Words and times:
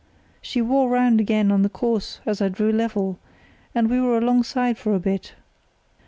She 0.41 0.63
wore 0.63 0.89
round 0.89 1.21
again 1.21 1.51
on 1.51 1.61
the 1.61 1.69
course 1.69 2.21
as 2.25 2.41
I 2.41 2.49
drew 2.49 2.71
level, 2.71 3.19
and 3.75 3.87
we 3.87 4.01
were 4.01 4.17
alongside 4.17 4.79
for 4.79 4.95
a 4.95 4.99
bit. 4.99 5.33